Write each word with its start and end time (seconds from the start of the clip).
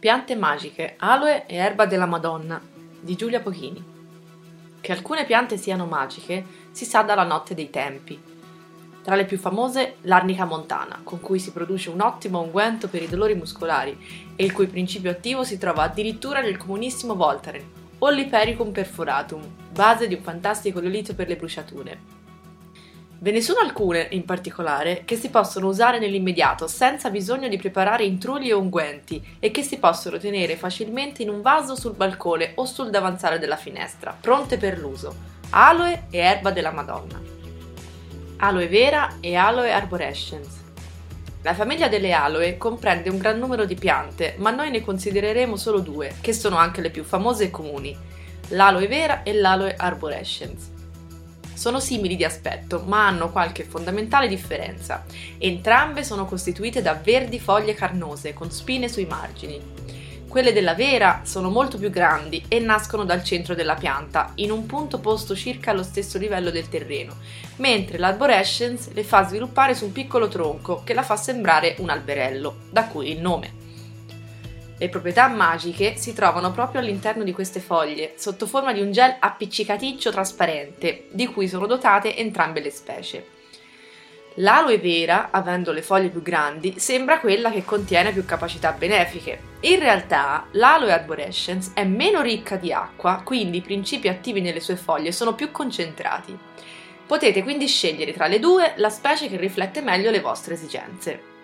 Piante 0.00 0.34
magiche, 0.34 0.94
aloe 0.96 1.44
e 1.44 1.56
erba 1.56 1.84
della 1.84 2.06
Madonna 2.06 2.58
di 3.00 3.16
Giulia 3.16 3.40
Pochini. 3.40 3.84
Che 4.80 4.92
alcune 4.92 5.26
piante 5.26 5.58
siano 5.58 5.84
magiche 5.84 6.42
si 6.70 6.86
sa 6.86 7.02
dalla 7.02 7.22
notte 7.22 7.52
dei 7.52 7.68
tempi. 7.68 8.18
Tra 9.02 9.14
le 9.14 9.26
più 9.26 9.36
famose 9.36 9.96
l'arnica 10.04 10.46
montana, 10.46 11.02
con 11.04 11.20
cui 11.20 11.38
si 11.38 11.52
produce 11.52 11.90
un 11.90 12.00
ottimo 12.00 12.40
unguento 12.40 12.88
per 12.88 13.02
i 13.02 13.08
dolori 13.08 13.34
muscolari 13.34 14.32
e 14.36 14.42
il 14.42 14.54
cui 14.54 14.68
principio 14.68 15.10
attivo 15.10 15.44
si 15.44 15.58
trova 15.58 15.82
addirittura 15.82 16.40
nel 16.40 16.56
comunissimo 16.56 17.14
Voltaren, 17.14 17.70
o 17.98 18.08
l'Ipericum 18.08 18.72
perforatum, 18.72 19.42
base 19.70 20.08
di 20.08 20.14
un 20.14 20.22
fantastico 20.22 20.78
olio 20.78 21.14
per 21.14 21.28
le 21.28 21.36
bruciature. 21.36 22.19
Ve 23.22 23.32
ne 23.32 23.42
sono 23.42 23.60
alcune, 23.60 24.08
in 24.12 24.24
particolare, 24.24 25.02
che 25.04 25.14
si 25.14 25.28
possono 25.28 25.68
usare 25.68 25.98
nell'immediato 25.98 26.66
senza 26.66 27.10
bisogno 27.10 27.48
di 27.48 27.58
preparare 27.58 28.04
intrugli 28.04 28.50
o 28.50 28.58
unguenti 28.58 29.22
e 29.38 29.50
che 29.50 29.62
si 29.62 29.76
possono 29.76 30.16
tenere 30.16 30.56
facilmente 30.56 31.20
in 31.20 31.28
un 31.28 31.42
vaso 31.42 31.76
sul 31.76 31.92
balcone 31.92 32.52
o 32.54 32.64
sul 32.64 32.88
davanzale 32.88 33.38
della 33.38 33.56
finestra, 33.56 34.16
pronte 34.18 34.56
per 34.56 34.78
l'uso. 34.78 35.14
Aloe 35.50 36.04
e 36.08 36.16
erba 36.16 36.50
della 36.50 36.70
Madonna. 36.70 37.20
Aloe 38.38 38.68
vera 38.68 39.16
e 39.20 39.34
Aloe 39.34 39.70
arborescens. 39.70 40.58
La 41.42 41.52
famiglia 41.52 41.88
delle 41.88 42.12
aloe 42.12 42.56
comprende 42.56 43.10
un 43.10 43.18
gran 43.18 43.38
numero 43.38 43.66
di 43.66 43.74
piante, 43.74 44.36
ma 44.38 44.50
noi 44.50 44.70
ne 44.70 44.80
considereremo 44.80 45.56
solo 45.56 45.80
due, 45.80 46.16
che 46.22 46.32
sono 46.32 46.56
anche 46.56 46.80
le 46.80 46.88
più 46.88 47.04
famose 47.04 47.44
e 47.44 47.50
comuni, 47.50 47.94
l'aloe 48.48 48.88
vera 48.88 49.22
e 49.24 49.34
l'aloe 49.34 49.74
arborescens. 49.76 50.78
Sono 51.60 51.78
simili 51.78 52.16
di 52.16 52.24
aspetto, 52.24 52.84
ma 52.86 53.06
hanno 53.06 53.30
qualche 53.30 53.64
fondamentale 53.64 54.28
differenza. 54.28 55.04
Entrambe 55.36 56.04
sono 56.04 56.24
costituite 56.24 56.80
da 56.80 56.94
verdi 56.94 57.38
foglie 57.38 57.74
carnose 57.74 58.32
con 58.32 58.50
spine 58.50 58.88
sui 58.88 59.04
margini. 59.04 59.60
Quelle 60.26 60.54
della 60.54 60.72
vera 60.72 61.20
sono 61.24 61.50
molto 61.50 61.76
più 61.76 61.90
grandi 61.90 62.42
e 62.48 62.60
nascono 62.60 63.04
dal 63.04 63.22
centro 63.22 63.54
della 63.54 63.74
pianta, 63.74 64.32
in 64.36 64.50
un 64.50 64.64
punto 64.64 65.00
posto 65.00 65.36
circa 65.36 65.72
allo 65.72 65.82
stesso 65.82 66.16
livello 66.16 66.50
del 66.50 66.70
terreno, 66.70 67.16
mentre 67.56 67.98
l'arborescence 67.98 68.94
le 68.94 69.04
fa 69.04 69.28
sviluppare 69.28 69.74
su 69.74 69.84
un 69.84 69.92
piccolo 69.92 70.28
tronco 70.28 70.80
che 70.82 70.94
la 70.94 71.02
fa 71.02 71.16
sembrare 71.16 71.74
un 71.80 71.90
alberello, 71.90 72.56
da 72.70 72.86
cui 72.86 73.10
il 73.10 73.20
nome. 73.20 73.59
Le 74.80 74.88
proprietà 74.88 75.28
magiche 75.28 75.98
si 75.98 76.14
trovano 76.14 76.52
proprio 76.52 76.80
all'interno 76.80 77.22
di 77.22 77.32
queste 77.32 77.60
foglie, 77.60 78.14
sotto 78.16 78.46
forma 78.46 78.72
di 78.72 78.80
un 78.80 78.92
gel 78.92 79.14
appiccicaticcio 79.18 80.10
trasparente, 80.10 81.08
di 81.10 81.26
cui 81.26 81.48
sono 81.48 81.66
dotate 81.66 82.16
entrambe 82.16 82.62
le 82.62 82.70
specie. 82.70 83.26
L'aloe 84.36 84.78
vera, 84.78 85.28
avendo 85.32 85.72
le 85.72 85.82
foglie 85.82 86.08
più 86.08 86.22
grandi, 86.22 86.78
sembra 86.78 87.20
quella 87.20 87.50
che 87.50 87.62
contiene 87.62 88.10
più 88.10 88.24
capacità 88.24 88.72
benefiche. 88.72 89.38
In 89.60 89.80
realtà, 89.80 90.46
l'aloe 90.52 90.92
arborescens 90.92 91.72
è 91.74 91.84
meno 91.84 92.22
ricca 92.22 92.56
di 92.56 92.72
acqua, 92.72 93.20
quindi 93.22 93.58
i 93.58 93.62
principi 93.62 94.08
attivi 94.08 94.40
nelle 94.40 94.60
sue 94.60 94.76
foglie 94.76 95.12
sono 95.12 95.34
più 95.34 95.50
concentrati. 95.50 96.34
Potete 97.06 97.42
quindi 97.42 97.66
scegliere 97.66 98.14
tra 98.14 98.28
le 98.28 98.38
due 98.38 98.72
la 98.76 98.88
specie 98.88 99.28
che 99.28 99.36
riflette 99.36 99.82
meglio 99.82 100.10
le 100.10 100.20
vostre 100.20 100.54
esigenze. 100.54 101.39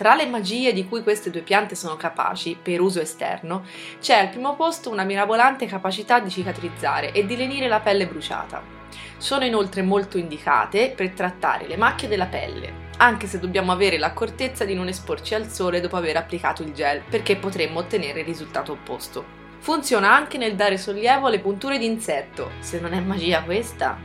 Tra 0.00 0.14
le 0.14 0.24
magie 0.24 0.72
di 0.72 0.88
cui 0.88 1.02
queste 1.02 1.28
due 1.28 1.42
piante 1.42 1.74
sono 1.74 1.94
capaci, 1.94 2.56
per 2.60 2.80
uso 2.80 3.02
esterno, 3.02 3.66
c'è 4.00 4.14
al 4.14 4.30
primo 4.30 4.56
posto 4.56 4.88
una 4.88 5.04
mirabolante 5.04 5.66
capacità 5.66 6.20
di 6.20 6.30
cicatrizzare 6.30 7.12
e 7.12 7.26
di 7.26 7.36
lenire 7.36 7.68
la 7.68 7.80
pelle 7.80 8.06
bruciata. 8.06 8.62
Sono 9.18 9.44
inoltre 9.44 9.82
molto 9.82 10.16
indicate 10.16 10.94
per 10.96 11.10
trattare 11.10 11.66
le 11.66 11.76
macchie 11.76 12.08
della 12.08 12.24
pelle, 12.24 12.88
anche 12.96 13.26
se 13.26 13.38
dobbiamo 13.38 13.72
avere 13.72 13.98
l'accortezza 13.98 14.64
di 14.64 14.72
non 14.72 14.88
esporci 14.88 15.34
al 15.34 15.48
sole 15.48 15.82
dopo 15.82 15.96
aver 15.96 16.16
applicato 16.16 16.62
il 16.62 16.72
gel, 16.72 17.02
perché 17.06 17.36
potremmo 17.36 17.80
ottenere 17.80 18.20
il 18.20 18.26
risultato 18.26 18.72
opposto. 18.72 19.22
Funziona 19.58 20.14
anche 20.14 20.38
nel 20.38 20.54
dare 20.54 20.78
sollievo 20.78 21.26
alle 21.26 21.40
punture 21.40 21.76
di 21.76 21.84
insetto. 21.84 22.52
Se 22.60 22.80
non 22.80 22.94
è 22.94 23.00
magia 23.00 23.42
questa, 23.42 23.98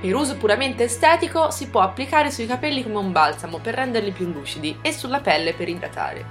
per 0.00 0.14
uso 0.14 0.36
puramente 0.36 0.84
estetico 0.84 1.50
si 1.50 1.68
può 1.68 1.80
applicare 1.80 2.30
sui 2.30 2.46
capelli 2.46 2.84
come 2.84 2.98
un 2.98 3.10
balsamo 3.10 3.58
per 3.58 3.74
renderli 3.74 4.12
più 4.12 4.26
lucidi 4.32 4.78
e 4.80 4.92
sulla 4.92 5.20
pelle 5.20 5.54
per 5.54 5.68
idratare. 5.68 6.24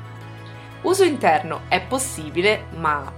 Uso 0.84 1.04
interno 1.04 1.62
è 1.68 1.82
possibile, 1.82 2.68
ma 2.76 3.12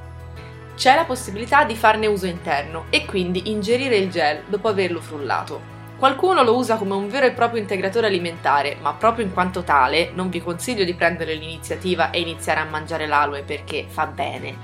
c'è 0.76 0.96
la 0.96 1.06
possibilità 1.06 1.66
di 1.66 1.76
farne 1.76 2.08
uso 2.08 2.26
interno 2.26 2.86
e 2.90 3.06
quindi 3.06 3.52
ingerire 3.52 3.98
il 3.98 4.10
gel 4.10 4.44
dopo 4.48 4.70
averlo 4.70 5.02
frullato. 5.02 5.78
Qualcuno 6.00 6.42
lo 6.42 6.56
usa 6.56 6.78
come 6.78 6.96
un 6.96 7.10
vero 7.10 7.28
e 7.28 7.32
proprio 7.32 7.62
integratore 7.62 8.08
alimentare, 8.08 8.78
ma 8.82 8.94
proprio 8.94 9.26
in 9.26 9.34
quanto 9.34 9.64
tale 9.64 10.12
non 10.16 10.30
vi 10.30 10.42
consiglio 10.42 10.86
di 10.86 10.96
prendere 10.96 11.36
l'iniziativa 11.36 12.10
e 12.10 12.22
iniziare 12.22 12.62
a 12.62 12.66
mangiare 12.66 13.06
l'aloe 13.06 13.44
perché 13.44 13.86
fa 13.88 14.08
bene. 14.08 14.58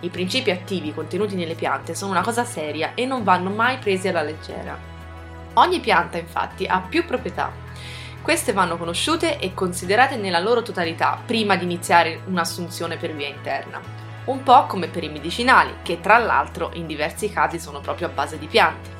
I 0.00 0.08
principi 0.08 0.50
attivi 0.50 0.94
contenuti 0.94 1.36
nelle 1.36 1.54
piante 1.54 1.94
sono 1.94 2.10
una 2.10 2.22
cosa 2.22 2.44
seria 2.44 2.94
e 2.94 3.04
non 3.04 3.22
vanno 3.22 3.50
mai 3.50 3.76
presi 3.76 4.08
alla 4.08 4.22
leggera. 4.22 4.89
Ogni 5.54 5.80
pianta 5.80 6.18
infatti 6.18 6.66
ha 6.66 6.80
più 6.80 7.04
proprietà. 7.04 7.52
Queste 8.22 8.52
vanno 8.52 8.76
conosciute 8.76 9.38
e 9.38 9.54
considerate 9.54 10.16
nella 10.16 10.38
loro 10.38 10.62
totalità 10.62 11.20
prima 11.24 11.56
di 11.56 11.64
iniziare 11.64 12.20
un'assunzione 12.26 12.96
per 12.96 13.14
via 13.14 13.28
interna. 13.28 13.80
Un 14.26 14.42
po' 14.42 14.66
come 14.66 14.88
per 14.88 15.02
i 15.02 15.08
medicinali, 15.08 15.76
che 15.82 16.00
tra 16.00 16.18
l'altro 16.18 16.70
in 16.74 16.86
diversi 16.86 17.32
casi 17.32 17.58
sono 17.58 17.80
proprio 17.80 18.06
a 18.06 18.10
base 18.10 18.38
di 18.38 18.46
piante. 18.46 18.98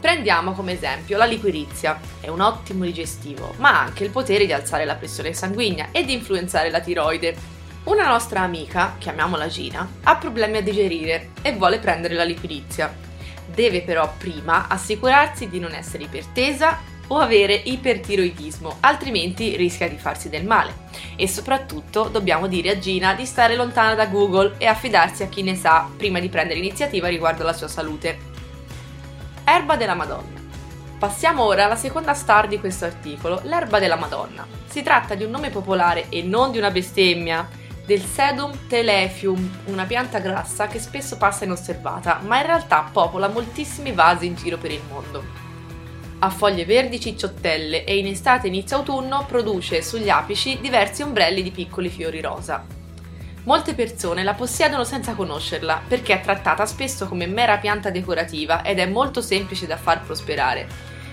Prendiamo 0.00 0.52
come 0.52 0.72
esempio 0.72 1.18
la 1.18 1.26
liquirizia, 1.26 2.00
è 2.20 2.28
un 2.28 2.40
ottimo 2.40 2.84
digestivo, 2.84 3.52
ma 3.58 3.72
ha 3.72 3.80
anche 3.82 4.02
il 4.02 4.10
potere 4.10 4.46
di 4.46 4.52
alzare 4.54 4.86
la 4.86 4.94
pressione 4.94 5.34
sanguigna 5.34 5.88
e 5.92 6.04
di 6.04 6.14
influenzare 6.14 6.70
la 6.70 6.80
tiroide. 6.80 7.36
Una 7.84 8.08
nostra 8.08 8.40
amica, 8.40 8.96
chiamiamola 8.98 9.46
Gina, 9.46 9.86
ha 10.02 10.16
problemi 10.16 10.56
a 10.56 10.62
digerire 10.62 11.32
e 11.42 11.52
vuole 11.52 11.78
prendere 11.78 12.14
la 12.14 12.24
liquirizia. 12.24 13.09
Deve 13.54 13.82
però 13.82 14.12
prima 14.16 14.68
assicurarsi 14.68 15.48
di 15.48 15.58
non 15.58 15.72
essere 15.72 16.04
ipertesa 16.04 16.78
o 17.08 17.18
avere 17.18 17.54
ipertiroidismo, 17.54 18.76
altrimenti 18.80 19.56
rischia 19.56 19.88
di 19.88 19.96
farsi 19.96 20.28
del 20.28 20.44
male. 20.44 20.88
E 21.16 21.26
soprattutto 21.26 22.04
dobbiamo 22.04 22.46
dire 22.46 22.70
a 22.70 22.78
Gina 22.78 23.14
di 23.14 23.26
stare 23.26 23.56
lontana 23.56 23.94
da 23.94 24.06
Google 24.06 24.54
e 24.58 24.66
affidarsi 24.66 25.24
a 25.24 25.28
chi 25.28 25.42
ne 25.42 25.56
sa 25.56 25.88
prima 25.96 26.20
di 26.20 26.28
prendere 26.28 26.60
iniziativa 26.60 27.08
riguardo 27.08 27.42
alla 27.42 27.52
sua 27.52 27.68
salute. 27.68 28.18
Erba 29.44 29.76
della 29.76 29.94
Madonna. 29.94 30.38
Passiamo 31.00 31.44
ora 31.44 31.64
alla 31.64 31.76
seconda 31.76 32.14
star 32.14 32.46
di 32.46 32.60
questo 32.60 32.84
articolo, 32.84 33.40
l'erba 33.44 33.78
della 33.78 33.96
Madonna. 33.96 34.46
Si 34.66 34.82
tratta 34.82 35.14
di 35.14 35.24
un 35.24 35.30
nome 35.30 35.50
popolare 35.50 36.06
e 36.10 36.22
non 36.22 36.52
di 36.52 36.58
una 36.58 36.70
bestemmia, 36.70 37.48
del 37.90 38.04
Sedum 38.04 38.56
telefium, 38.68 39.62
una 39.64 39.84
pianta 39.84 40.20
grassa 40.20 40.68
che 40.68 40.78
spesso 40.78 41.16
passa 41.16 41.42
inosservata, 41.42 42.20
ma 42.22 42.38
in 42.38 42.46
realtà 42.46 42.88
popola 42.92 43.26
moltissimi 43.26 43.90
vasi 43.90 44.26
in 44.26 44.36
giro 44.36 44.58
per 44.58 44.70
il 44.70 44.80
mondo. 44.88 45.24
Ha 46.20 46.30
foglie 46.30 46.64
verdi 46.64 47.00
cicciottelle 47.00 47.82
e 47.82 47.98
in 47.98 48.06
estate 48.06 48.46
e 48.46 48.50
inizio 48.50 48.76
autunno 48.76 49.24
produce 49.26 49.82
sugli 49.82 50.08
apici 50.08 50.60
diversi 50.60 51.02
ombrelli 51.02 51.42
di 51.42 51.50
piccoli 51.50 51.88
fiori 51.88 52.20
rosa. 52.20 52.64
Molte 53.42 53.74
persone 53.74 54.22
la 54.22 54.34
possiedono 54.34 54.84
senza 54.84 55.14
conoscerla 55.14 55.82
perché 55.88 56.14
è 56.14 56.20
trattata 56.20 56.66
spesso 56.66 57.08
come 57.08 57.26
mera 57.26 57.56
pianta 57.56 57.90
decorativa 57.90 58.62
ed 58.62 58.78
è 58.78 58.86
molto 58.86 59.20
semplice 59.20 59.66
da 59.66 59.76
far 59.76 60.02
prosperare. 60.02 60.68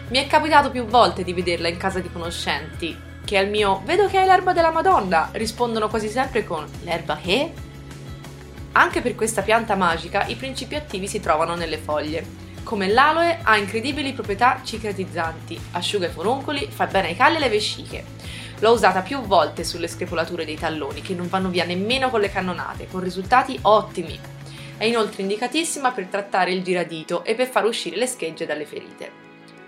Mi 0.09 0.19
è 0.19 0.27
capitato 0.27 0.69
più 0.69 0.85
volte 0.85 1.23
di 1.23 1.33
vederla 1.33 1.69
in 1.69 1.77
casa 1.77 1.99
di 2.01 2.11
conoscenti, 2.11 3.06
che 3.27 3.38
al 3.38 3.49
mio 3.49 3.81
vedo 3.83 4.07
che 4.07 4.19
hai 4.19 4.25
l'erba 4.25 4.53
della 4.53 4.71
Madonna 4.71 5.27
rispondono 5.33 5.89
quasi 5.89 6.07
sempre 6.07 6.45
con 6.45 6.65
l'erba 6.83 7.17
che? 7.21 7.51
Anche 8.71 9.01
per 9.01 9.15
questa 9.15 9.41
pianta 9.41 9.75
magica 9.75 10.25
i 10.27 10.35
principi 10.35 10.75
attivi 10.75 11.09
si 11.09 11.19
trovano 11.19 11.53
nelle 11.53 11.77
foglie. 11.77 12.25
Come 12.63 12.88
l'aloe 12.88 13.39
ha 13.44 13.57
incredibili 13.57 14.13
proprietà 14.13 14.62
cicatrizzanti, 14.63 15.59
asciuga 15.71 16.07
i 16.07 16.09
foruncoli, 16.09 16.69
fa 16.71 16.85
bene 16.85 17.09
ai 17.09 17.18
calli 17.18 17.33
e 17.33 17.38
alle 17.39 17.50
vesciche. 17.50 18.06
L'ho 18.59 18.71
usata 18.71 19.01
più 19.01 19.19
volte 19.19 19.65
sulle 19.65 19.89
screpolature 19.89 20.45
dei 20.45 20.57
talloni 20.57 21.01
che 21.01 21.13
non 21.13 21.27
vanno 21.27 21.50
via 21.50 21.65
nemmeno 21.65 22.09
con 22.09 22.21
le 22.21 22.31
cannonate, 22.31 22.88
con 22.89 23.01
risultati 23.01 23.59
ottimi. 23.63 24.18
È 24.77 24.85
inoltre 24.85 25.24
indicatissima 25.24 25.91
per 25.91 26.06
trattare 26.06 26.53
il 26.53 26.63
giradito 26.63 27.25
e 27.25 27.35
per 27.35 27.50
far 27.50 27.65
uscire 27.65 27.97
le 27.97 28.07
schegge 28.07 28.45
dalle 28.45 28.65
ferite. 28.65 29.26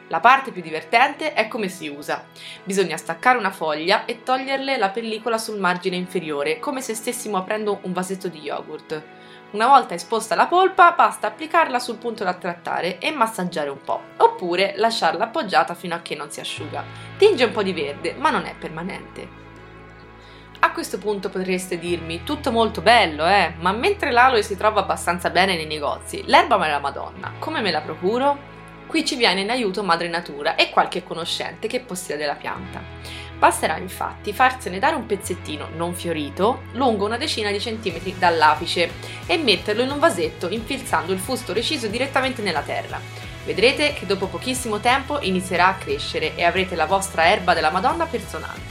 La 0.09 0.19
parte 0.19 0.51
più 0.51 0.63
divertente 0.63 1.33
è 1.33 1.47
come 1.47 1.69
si 1.69 1.87
usa. 1.87 2.25
Bisogna 2.63 2.97
staccare 2.97 3.37
una 3.37 3.51
foglia 3.51 4.05
e 4.05 4.23
toglierle 4.23 4.77
la 4.77 4.89
pellicola 4.89 5.37
sul 5.37 5.59
margine 5.59 5.95
inferiore, 5.95 6.59
come 6.59 6.81
se 6.81 6.95
stessimo 6.95 7.37
aprendo 7.37 7.79
un 7.83 7.93
vasetto 7.93 8.27
di 8.27 8.39
yogurt. 8.39 9.03
Una 9.51 9.67
volta 9.67 9.93
esposta 9.93 10.33
la 10.33 10.47
polpa, 10.47 10.93
basta 10.93 11.27
applicarla 11.27 11.77
sul 11.77 11.97
punto 11.97 12.23
da 12.23 12.33
trattare 12.33 12.97
e 12.97 13.11
massaggiare 13.11 13.69
un 13.69 13.81
po', 13.83 14.01
oppure 14.17 14.73
lasciarla 14.77 15.25
appoggiata 15.25 15.75
fino 15.75 15.93
a 15.93 15.99
che 15.99 16.15
non 16.15 16.31
si 16.31 16.39
asciuga. 16.39 16.83
Tinge 17.17 17.43
un 17.43 17.51
po' 17.51 17.63
di 17.63 17.73
verde, 17.73 18.15
ma 18.15 18.31
non 18.31 18.45
è 18.45 18.55
permanente. 18.55 19.47
A 20.61 20.71
questo 20.71 20.97
punto 20.97 21.29
potreste 21.29 21.77
dirmi, 21.77 22.23
tutto 22.23 22.51
molto 22.51 22.81
bello, 22.81 23.27
eh, 23.27 23.53
ma 23.59 23.71
mentre 23.71 24.11
l'aloe 24.11 24.41
si 24.41 24.57
trova 24.57 24.81
abbastanza 24.81 25.29
bene 25.29 25.55
nei 25.55 25.67
negozi, 25.67 26.23
l'erba 26.25 26.57
me 26.57 26.67
la 26.67 26.79
madonna, 26.79 27.33
come 27.39 27.61
me 27.61 27.71
la 27.71 27.81
procuro? 27.81 28.58
Qui 28.89 29.05
ci 29.05 29.17
viene 29.17 29.41
in 29.41 29.51
aiuto 29.51 29.83
madre 29.83 30.07
natura 30.07 30.55
e 30.55 30.71
qualche 30.71 31.03
conoscente 31.03 31.67
che 31.67 31.79
possiede 31.79 32.25
la 32.25 32.33
pianta. 32.33 32.81
Basterà 33.37 33.77
infatti 33.77 34.33
farsene 34.33 34.79
dare 34.79 34.95
un 34.95 35.05
pezzettino 35.05 35.67
non 35.75 35.93
fiorito 35.93 36.63
lungo 36.71 37.05
una 37.05 37.15
decina 37.15 37.51
di 37.51 37.59
centimetri 37.59 38.15
dall'apice 38.17 38.89
e 39.27 39.37
metterlo 39.37 39.83
in 39.83 39.91
un 39.91 39.99
vasetto 39.99 40.49
infilzando 40.49 41.13
il 41.13 41.19
fusto 41.19 41.53
reciso 41.53 41.85
direttamente 41.85 42.41
nella 42.41 42.63
terra. 42.63 42.99
Vedrete 43.45 43.93
che 43.93 44.07
dopo 44.07 44.25
pochissimo 44.25 44.79
tempo 44.79 45.19
inizierà 45.21 45.67
a 45.67 45.75
crescere 45.75 46.35
e 46.35 46.43
avrete 46.43 46.75
la 46.75 46.87
vostra 46.87 47.27
erba 47.27 47.53
della 47.53 47.69
Madonna 47.69 48.07
personale. 48.07 48.68